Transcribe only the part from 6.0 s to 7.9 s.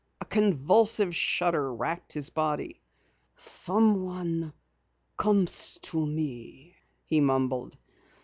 me" he mumbled.